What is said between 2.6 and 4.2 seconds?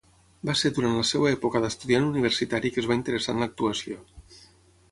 que es va interessar en l'actuació.